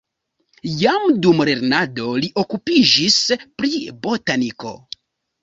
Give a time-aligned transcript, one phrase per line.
[0.77, 3.19] Jam dum lernado li okupiĝis
[3.61, 3.71] pri
[4.09, 4.75] botaniko.